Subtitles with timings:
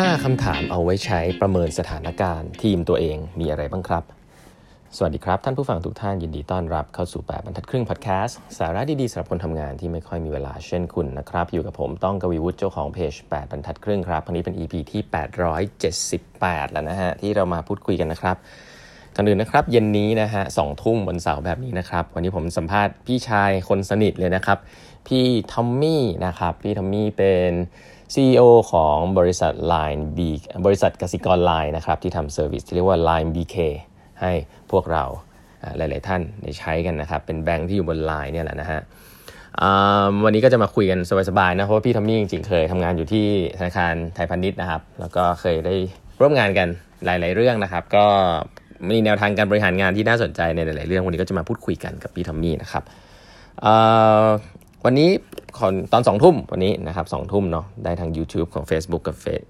[0.00, 4.04] 5 คำถามเอาไว้ใช้ประเมินสถานการณ์ทีมตัวเองมีอะไรบ้างครับ
[4.96, 15.00] สวัสดีครับ ท่านผู้ฟังทุกท่านยินดีต้อนรับเข้าสู่ 8 บรรทัดครึ่งพอดแคสต์สาระดี ๆสำหรับคนทำงานที่ไม่ค่อยมีเวลาเช่นคุณนะครับ อยู่กับผมต้องกวีวุฒิเจ้าของเพจ 8 บรรทัดครึ่งครับวันนี้เป็น EP ที่
[16.02, 18.36] 878 แล้วนะฮะ ที่เรามาพูดคุยกันนะครับ
[19.16, 24.58] ก่อนอื่นนะครับ เย็นนี้นะฮะสองทุ่มวันเสาร์แบบนี้นะครับ วันนี้ผมสัมภาษณ์พี่ชายคนสนิทเลยนะครับ
[25.08, 27.52] พี่ทอมมี่นะครับ พี่ทอมมี่เป็น
[28.12, 30.18] CEO ของบริษัท Line B
[30.66, 33.56] บริษัทกสิกร Line นะครับที่ทำ service ที่เรียกว่า Line BK
[34.20, 34.32] ให้
[34.70, 35.04] พวกเรา
[35.76, 38.80] หลาย ๆ ท่านได้ใช้กันนะครับ เป็นแบงค์ที่อยู่บน Line เนี่ยแหละนะฮะ
[40.24, 40.98] วันนี้ก็จะมาคุยกัน
[41.28, 43.26] สบาย ๆ นะ เพราะว่าพี่ทอมมี่จริง ๆ เคยทำงานอยู่ที่
[43.58, 45.74] ธนาคารไทยพาณิชย์นะครับ แล้วก็เคยได้
[46.20, 46.68] ร่วมงานกัน
[47.04, 48.06] หลาย ๆ เรื่องนะครับ ก็
[48.90, 52.82] มีแนวทางการบริหารงานที่น่าสนใจในหลาย ๆ เรื่อง วันนี้ก็จะมาพูดคุยกันกับพี่ทอมมี่นะครับ
[54.84, 55.10] วันนี้
[55.92, 59.42] ตอนสองทุ่มวันนี้นะครับสองทุ่มเนาะได้ทาง YouTube ของ Facebook กับเฟซ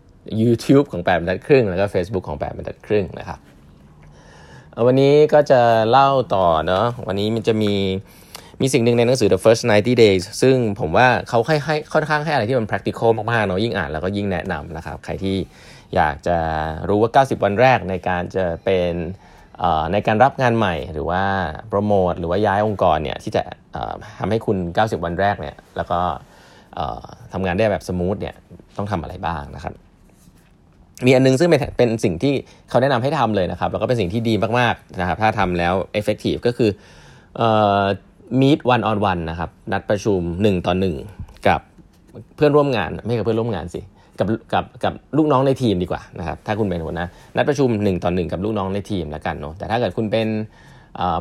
[0.43, 3.39] YouTube ของแปดบรรทัดครึ่ง แล้วก็ Facebook ของแปดบรรทัดครึ่งนะครับ
[4.87, 7.75] วันนี้ก็จะเล่าต่อเนาะวันนี้มันจะมี
[8.61, 15.37] มีสิ่งหนึ่งในหนังสือ The First 90 Days ซึ่งผมว่าเขาให้ให้ค่อนข้างให้อะไรที่มัน practical มากๆเนาะยิ่งอ่านแล้วก็ยิ่งแนะนำนะครับ ใครที่
[15.95, 16.39] อยากจะ
[16.89, 18.93] รู้ว่า 90 วันแรกในการจะเป็น
[19.93, 21.25] ในการรับงานใหม่หรือว่า
[21.69, 23.43] โปรโมทหรือว่าย้ายองค์กรเนี่ยที่จะ
[24.19, 26.01] ทำให้คุณ 90 วันแรกเนี่ยแล้วก็
[27.33, 28.35] ทำงานได้แบบ smooth เนี่ย
[28.77, 29.75] ต้องทำอะไรบ้างนะครับ
[31.07, 32.35] มีอันนึงซึ่งเป็นเป็นสิ่งที่
[32.69, 36.71] เขาแนะนำให้ทำเลยนะครับ แล้วก็เป็นสิ่งที่ดีมากๆนะครับถ้าทำแล้ว effective ก็คือ
[38.41, 40.75] meet one on one นะครับนัดประชุม 1 ต่อ
[41.09, 41.61] 1 กับ
[42.37, 43.81] เพื่อนร่วมงานไม่กับเพื่อนร่วมงานสิ
[44.19, 50.29] กับกับกับลูกน้องในทีมดีกว่านะครับถ้าคุณเป็นหัวหน้านัดประชุม 1 ต่อ 1 กับลูกน้องในทีมแล้วกันเนาะแต่ถ้าเกิดคุณเป็น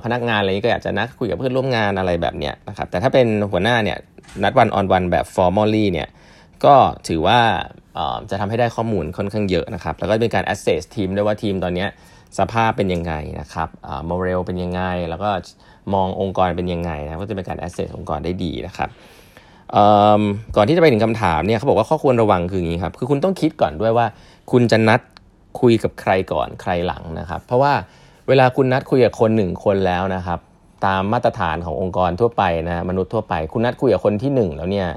[0.03, 3.97] พนักงานอะไรนี้ก็อยากจะนัดคุยกับเพื่อนร่วมงานอะไรแบบเนี้ยนะครับแต่ถ้าเป็นหัวหน้าเนี่ย
[4.43, 6.07] นัดวันออนวันแบบ formally เนี่ย
[6.65, 6.75] ก็
[7.07, 7.39] ถือว่า
[8.29, 11.85] จะทำให้ได้ข้อมูลค่อนข้างเยอะนะครับ แล้วก็เป็นการ assess ทีมด้วยว่าทีมตอนนี้
[12.39, 13.69] สภาพเป็นยังไงนะครับ
[14.05, 15.29] โมเรลเป็นยังไง แล้วก็
[15.93, 18.89] มององค์กรเป็นยังไงนะก็จะเป็นการ assess องค์กรได้ดีนะครับ
[20.55, 24.05] ก่อนที่จะไปถึงคำถามเนี่ยเขาบอกว่าข้อควรระวังคืออย่างนี้ครับ คือคุณต้องคิดก่อนด้วยว่า
[24.51, 25.01] คุณจะนัด
[25.61, 27.73] คุยกับใครก่อนใครหลังนะครับ เพราะว่า
[28.31, 30.39] เวลาคุณนัดคุยกับคนหนึ่งคนแล้วนะครับ
[30.85, 34.87] ตามมาตรฐานขององค์กรทั่วไปนะมนุษย์ทั่วไป คุณนัดคุยกับคนที่1แล้วเนี่ย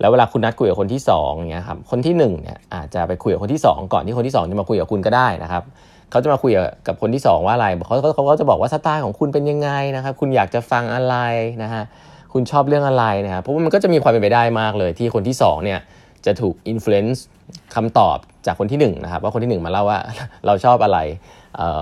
[0.00, 5.62] แล้วเวลาคุณนัดคุยกับคนที่2เนี่ยครับคนที่1เนี่ยอาจจะไปคุยกับคนที่ 2 ก่อนที่คนที่ 2 จะมาคุยกับคุณก็ได้นะครับ
[6.10, 6.52] เขาจะมาคุย
[6.86, 11.16] กับคนที่ 2 ว่าอะไรเขาเขาเขาจะบอกว่าสไตล์ของคุณเป็นยังไงนะครับคุณอยากจะฟังอะไร
[11.62, 11.82] นะฮะ
[12.32, 15.80] คุณชอบเรื่องอะไรนะครับเพราะว่ามันก็จะมีความเป็นไปได้มากเลย ที่คนที่2เนี่ย
[16.26, 17.24] จะถูก influence
[17.74, 20.00] คำตอบจากคนที่1นะครับว่าคนที่ 1 มาเล่าว่า
[20.46, 20.98] เราชอบอะไร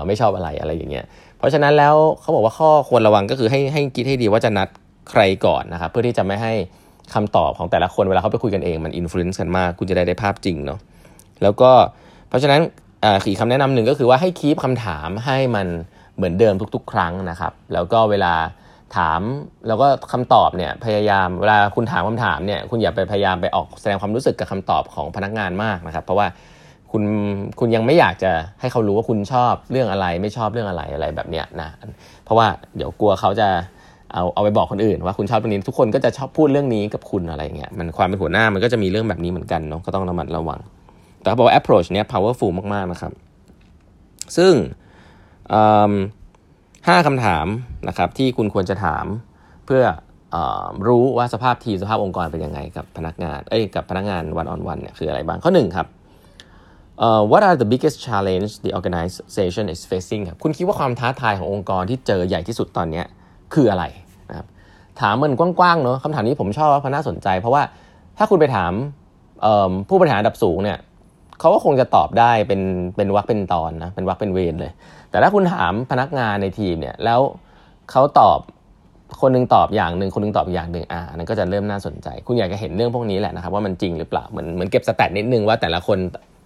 [0.07, 1.05] ไม่ชอบอะไรอะไรอย่างเงี้ย
[1.37, 4.67] เพราะฉะนั้นแล้วเขาบอกว่าข้อควรระวังก็คือให้ให้คิดให้ดีว่าจะนัด
[5.11, 6.53] ใครก่อนนะครับเพื่อที่จะไม่ให้
[7.13, 10.79] คำตอบของแต่ละคนเวลาเขาไปคุยกันเองมัน influence กันมาก คุณจะได้ได้ภาพจริงเนาะ
[11.43, 11.71] แล้วก็
[12.29, 12.61] เพราะฉะนั้น
[13.25, 15.67] อีกคำแนะนำหนึ่งก็คือว่าให้ keep คำถามให้มัน
[16.15, 18.33] เหมือนเดิมทุก ๆ ครั้งนะครับ แล้วก็เวลา
[18.95, 19.21] ถาม
[19.67, 26.27] แล้วก็คำตอบเนี่ยพยายามเวลาคุณถามคำถามเนี่ยคุณอย่าไปพยายามไปออกแสดงความรู้สึกกับคำตอบของพนักงานมากนะครับ เพราะว่า
[26.95, 27.05] คุณ
[27.59, 31.69] คุณยังไม่อยากจะให้เขารู้ว่าคุณชอบเรื่องอะไรไม่ชอบเรื่องอะไรอะไรแบบเนี้ยนะ
[32.23, 33.47] เพราะว่าเดี๋ยวกลัวเขาจะ
[34.13, 40.59] เอาเอาไปบอกคนอื่น ว่าคุณชอบเรื่องนี้ทุกคนก็จะชอบพูดเรื่องนี้กับคุณอะไรเงี้ยมันความเป็นหัวหน้ามันก็จะมีเรื่องแบบนี้เหมือนกันเนาะก็ต้องระมัดระวัง
[41.19, 43.13] แต่เขาบอกว่า approach เนี้ย powerful มากๆนะครับ
[44.37, 44.53] ซึ่ง
[46.87, 47.45] ห้าคำถาม
[47.87, 49.05] นะครับที่คุณควรจะถาม
[49.65, 49.83] เพื่อ
[50.35, 50.37] อ
[50.87, 55.87] รู้ว่าสภาพทีมสภาพองค์กรเป็นยังไงกับพนักงานเอ้ยกับพนักงานวันออนวันเนี่ยคืออะไรบ้างข้อหนึ่งครับ
[56.97, 63.03] uh, what are the biggest challenge the organization is facing ครับคุณคิดว่าความท้าทายขององค์กรที่เจอใหญ่ที่สุดตอนนี้
[63.53, 63.83] คืออะไร
[64.29, 64.47] นะครับ
[65.01, 67.63] ถามมันกว้างๆเนาะคำถามนี้ผมชอบเพราะน่าสนใจ เพราะว่า
[68.17, 68.71] ถ้าคุณไปถาม
[69.89, 70.77] ผู้บริหารระดับสูงเนี่ย
[71.39, 72.61] เขาก็คงจะตอบได้เป็น
[72.97, 74.71] เป็นวักเป็นตอนนะเป็นวักเป็นเวรเลย
[75.09, 77.19] แต่ถ้าคุณถามพนักงานในทีมเนี่ยแล้ว
[77.91, 78.39] เขาตอบ
[79.21, 85.97] คนนึงตอบอย่างหนึ่งคนนึงตอบอย่างหนึ่งอ่านั้นก็จะเริ่มน่าสนใจ คุณอยากจะเห็นเรื่องพวกนี้แหละนะครับว่ามันจริงหรือเปล่าเหมือนเหมือนเก็บสแตทนิดนึงว่าแต่ละคน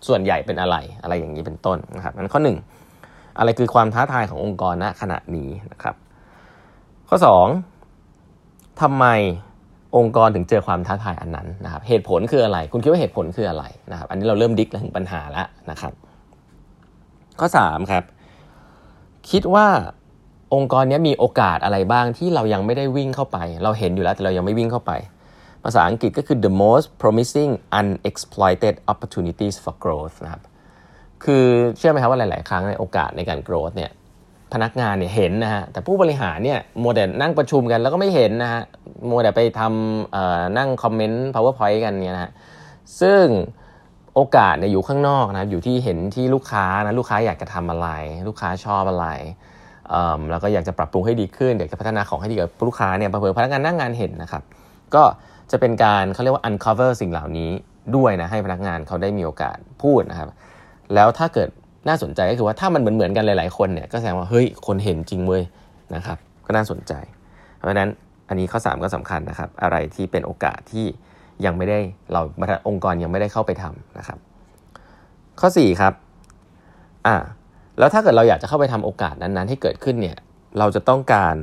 [0.07, 2.57] ส่วนใหญ่เป็นอะไรอะไรอย่างนี้เป็นต้นนะครับนั้นข้อหนึ่ง
[3.39, 5.95] อะไรคือความท้าทายขององค์กรณขณะนี้นะครับ
[7.09, 7.17] ข้อ
[7.97, 9.05] 2ทำไม
[9.97, 15.93] องค์กรถึงเจอความท้าทายอันนั้นนะครับ เหตุผลคืออะไร คุณคิดว่าเหตุผลคืออะไรนะครับ อันนี้เราเริ่มดิกถึงปัญหาแล้วนะครับ
[17.39, 18.03] ข้อ3ครับ
[19.31, 19.67] คิดว่า
[20.55, 24.91] องค์กรนี้มีโอกาสอะไรบ้างที่เรายังไม่ได้วิ่งเข้าไป เราเห็นอยู่แล้วแต่เรายังไม่วิ่งเข้าไป
[25.67, 30.41] ภาษาอังกฤษก็คือ the most promising unexploited opportunities for growth นะครับ
[31.23, 31.45] คือ
[31.77, 33.91] เชื่อไหมครับว่าหลาย ๆ ครั้งในโอกาสในการ growth เนี่ย
[34.53, 38.61] พนักงานเนี่ยเห็นนะฮะ แต่ผู้บริหารเนี่ยโมเดลนั่งประชุมกันแล้วก็ไม่เห็นนะฮะ
[39.07, 42.31] โมเดลไปทำนั่งคอมเมนต์ powerpoint กันเนี่ยนะฮะ
[43.01, 43.23] ซึ่ง
[44.15, 47.89] โอกาสเนี่ยอยู่ข้างนอกนะอยู่ที่เห็นที่ลูกค้านะลูกค้าอยากจะทำอะไร
[48.27, 49.07] ลูกค้าชอบอะไร
[50.31, 54.43] แล้วก็อยากจะปรับปรุงให้ดีขึ้นอยากจะพัฒนาของให้ดีกับลูกค้าเนี่ยเผื่อพนักงานนั่งงานเห็นนะครับ
[54.95, 55.03] ก็
[55.51, 57.51] จะเป็นการเขาเรียกว่า uncover สิ่งเหล่านี้
[57.95, 60.29] ด้วยนะให้พนักงานเขาได้มีโอกาสพูดนะครับ
[60.93, 61.49] แล้วถ้าเกิด
[61.87, 65.43] น่าสนใจก็คือว่าถ้ามันเหมือนเหมือนกันหลาย ๆ คนเนี่ยก็แสดงว่าเฮ้ยคนเห็นจริงเว้ย
[65.95, 66.93] นะครับก็น่าสนใจ
[67.57, 67.89] เพราะฉะนั้น
[68.29, 70.85] อันนี้ข้อ 3 ก็สำคัญนะครับ อะไรที่เป็นโอกาสที่
[71.45, 71.79] ยังไม่ได้
[72.13, 72.21] เรา
[72.67, 74.17] องค์กรยังไม่ได้เข้าไปทำนะครับ
[75.39, 75.93] ข้อ 4 ครับ
[77.07, 77.15] อ่า
[77.79, 80.17] แล้วถ้าเกิดเราอยากจะเข้าไปทำโอกาสนั้นๆ ให้เกิดขึ้นเนี่ย
[80.59, 81.35] เราจะต้องการ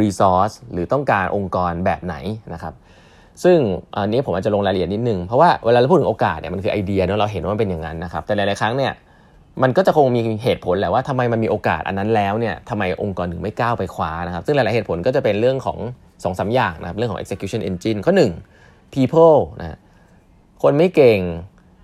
[0.00, 2.16] resource หรือต้องการองค์กรแบบไหน
[2.54, 2.74] นะครับ
[3.44, 3.58] ซึ่ง
[3.96, 8.92] อันนี้ผมอาจจะลงรายละเอียดนิดนึง เพราะว่าเวลาเราพูดถึงโอกาสเนี่ยมันคือไอเดียเนาะเราเห็นว่ามันเป็นอย่างนั้นนะครับ แต่หลายๆครั้งเนี่ย
[9.62, 18.12] มันก็จะคงมีเหตุผลแหละว่าทำไมมันมีโอกาสอันนั้นแล้วเนี่ยทำไมองค์กรถึงไม่ก้าวไปคว้านะครับ ซึ่งหลายๆเหตุผลก็จะเป็นเรื่องของ2อสอย่างนะครับเรื่องของ execution engine ข้อ
[18.54, 19.78] 1 people นะ
[20.62, 21.20] คนไม่เก่ง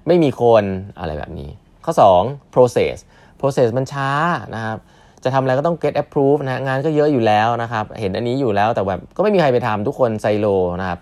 [0.07, 0.65] ไม่มีคน
[0.99, 1.51] อะไรแบบนี้
[1.85, 2.97] ข้อ 2 process
[3.41, 4.11] process มันช้า
[4.55, 4.79] นะครับ
[5.25, 10.47] จะทำอะไรก็ต้อง get approve นะงานก็เยอะอยู่แล้วนะครับ เห็นอันนี้อยู่แล้วแต่แบบก็ไม่มีใครไปทำทุกคนไซโล
[10.81, 10.99] นะครับ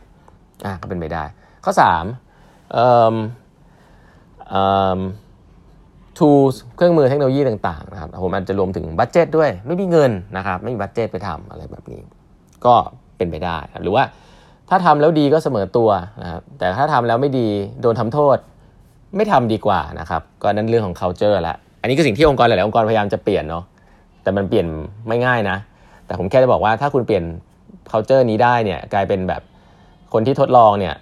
[0.65, 1.25] อะก็เป็นไปได้
[1.65, 1.73] ข้อ
[2.23, 3.15] 3เอ่อ
[4.49, 4.63] เอ่
[4.99, 5.01] อ
[6.19, 12.01] tools เครื่องมือเทคโนโลยีต่างๆนะครับผมอาจจะรวมถึงบัตเจตด้วย ไม่มีเงินนะครับ ไม่มีบัตเจตไปทำอะไรแบบนี้
[12.67, 12.75] ก็
[13.17, 14.05] เป็นไปได้หรือว่า
[14.71, 15.91] ถ้าทำแล้วดีก็เสมอตัว
[16.23, 17.49] นะครับแต่ถ้าทำแล้วไม่ดี
[17.81, 18.39] โดนทำโทษ
[19.17, 23.65] ไม่ทำดีกว่านะครับ ก็นั่นเรื่องของ culture ละอันนี้คือสิ่งที่องค์กรหลายๆองค์กรพยายามจะเปลี่ยนเนาะ
[24.23, 24.67] แต่มันเปลี่ยน
[25.09, 25.57] ไม่ง่ายนะ
[26.07, 27.25] แต่ผมแค่จะบอกว่าถ้าคุณเปลี่ยน
[27.91, 29.43] culture นี้ได้เนี่ยกลายเป็นแบบ
[30.15, 30.95] คนที่ทดลองเนี่ย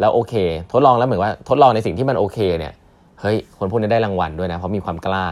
[0.00, 0.34] แล้วโอเค
[0.72, 2.72] ทดลองแล้วเหมือนว่าทดลองในสิ่งที่มันโอเคเนี่ย
[3.20, 5.24] เฮ้ยคนพวกนี้ได้รางวัลด้วยนะเพราะมีความกล้า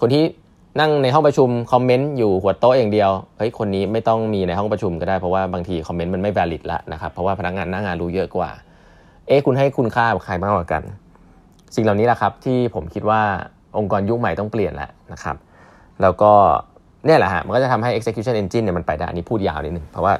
[0.00, 0.22] คนที่
[0.80, 8.50] นั่งในห้องประชุมคอมเมนต์อยู่หัวโต๊ะอย่างเดียวเฮ้ยคนนี้ไม่ต้องมีในห้องประชุมก็ได้เพราะว่าบางทีคอมเมนต์มันไม่ valid ละนะครับเพราะว่าพนักงานหน้างานรู้เยอะกว่า
[9.26, 10.82] เอ๊คุณให้คุณค่ากับใครมากกว่ากัน
[11.74, 13.20] สิ่งเหล่านี้แหละครับที่ผมคิดว่า
[13.78, 15.36] องค์กรยุคใหม่ต้องเปลี่ยนแล้วนะครับ
[16.02, 16.32] แล้วก็
[17.06, 20.12] เนี่ยแหละฮะมันก็จะทำให้ execution engine เนี่ยมันไปได้อันนี้พูดยาวนิดนึงเพราะว่า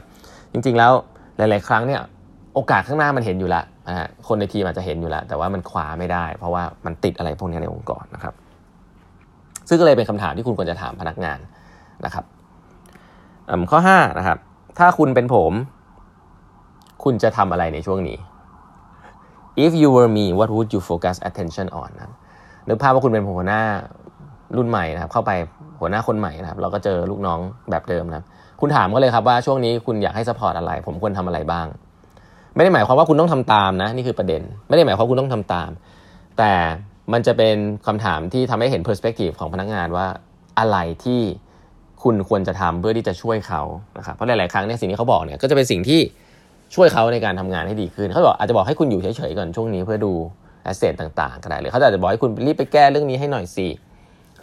[0.52, 0.92] จริงๆแล้ว
[1.50, 2.00] หลาย ๆ ครั้งเนี่ย
[2.54, 8.34] โอกาสข้างหน้ามันเห็นอยู่ล้วนะฮะคนในทีมอาจจะเห็นอยู่ล้วแต่ว่ามันคว้าไม่ได้ เพราะว่ามันติดอะไรพวกนี้ในองค์กรนะครับ
[9.68, 11.38] ซึ่งก็เลยเป็นคำถามที่คุณควรจะถามพนักงาน
[12.04, 12.24] นะครับ
[13.70, 14.38] ข้อ5นะครับ
[14.78, 15.52] ถ้าคุณเป็นผม
[17.04, 18.18] คุณจะทำอะไรในช่วงนี้
[19.64, 22.14] if you were me what would you focus attention on นะ
[22.68, 23.62] นึกภาพว่าคุณเป็นหัวหน้า
[24.56, 25.32] รุ่นใหม่นะครับ เข้าไป
[25.80, 27.38] หัวหน้าคนใหม่นะครับ เราก็เจอลูกน้อง
[27.70, 28.26] แบบเดิมนะครับ
[28.64, 31.66] คุณถามก็เลยครับว่าช่วงนี้คุณอยากให้ support อะไร ผมควรทำอะไรบ้าง
[32.54, 35.70] ไม่ได้หมายความว่าคุณต้องทำตามนะ นี่คือประเด็น ไม่ได้หมายความว่าคุณต้องทำตาม
[36.38, 36.52] แต่
[37.12, 37.56] มันจะเป็น
[37.86, 40.06] คำถามที่ทำให้เห็น perspective ของพนักงานว่า
[40.58, 41.20] อะไรที่
[42.02, 43.62] คุณควรจะทำเพื่อที่จะช่วยเขา
[43.98, 46.00] นะครับเพราะหลาย ๆ ครั้งเนี่ยสิ่งที่เขาบอกเนี่ยก็จะเป็นสิ่งที่
[46.74, 50.12] ช่วยเขาในการทำงานให้ดีขึ้น เขาบอกอาจจะบอกให้คุณอยู่เฉย ๆ ก่อนช่วงนี้เพื่อดู
[50.64, 53.66] แอสเซทต่าง ๆ ก็ได้หรือเขาอาจจะบอกให้คุณรีบไปแก้เรื่องนี้ให้หน่อยสิ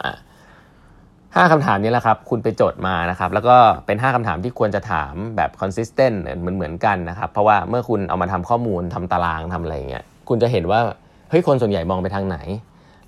[0.02, 0.10] อ่า
[1.36, 3.56] ห้าคำถามนี้แหละครับ คุณไปจดมานะครับ แล้วก็
[3.86, 10.80] เป็น 5คำถามที่ควรจะถามแบบ consistent เหมือนเหมือนกันนะครับ เพราะว่าเมื่อคุณเอามาทำข้อมูลทำตารางทำอะไรเงี้ย คุณจะเห็นว่า
[11.30, 12.38] เฮ้ยคนส่วนใหญ่มองไปทางไหน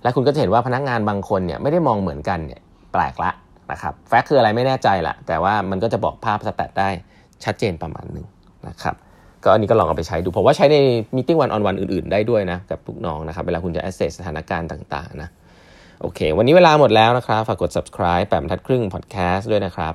[0.03, 2.61] และคุณก็จะเห็นว่าพนักงานบางคนเนี่ยไม่ได้มองเหมือนกันเนี่ย
[2.93, 3.31] แปลกละ
[3.73, 6.89] นะครับแฟกต์คืออะไรไม่แน่ใจละแต่ว่ามันก็จะบอกภาพสแตทได้
[7.45, 8.27] ชัดเจนประมาณหนึ่ง
[8.69, 8.95] นะครับ
[9.45, 10.76] ก็อันนี้ก็ลองเอาไปใช้ดูผมว่าใช้ใน
[11.17, 15.29] มีติ้งวันออนวันอื่นๆ ได้ด้วยนะกับลูกน้องนะครับเวลาคุณจะ assess สถานการณ์ต่างๆนะ
[16.02, 19.94] โอเค วันนี้เวลาหมดแล้วนะครับ ฝากกด subscribe แปมทัดครึ่ง podcast ด้วยนะครับ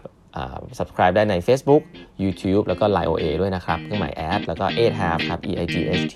[0.77, 1.81] subscribe ได้ใน Facebook
[2.23, 6.03] YouTube แล้วก็ Line OA ด้วยนะครับเครื่องหมายแอดแล้วก็ e i g h half ครับ e i g h
[6.13, 6.15] t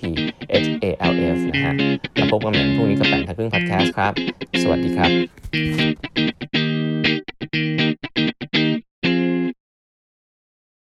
[0.62, 1.74] h a l f นะฮะ
[2.14, 4.12] แล้วพบกันใหม่พรุ่งนี้กับแปมทัดครึ่ง podcast ครับ
[4.62, 5.06] สวัสดีครั
[8.08, 8.11] บ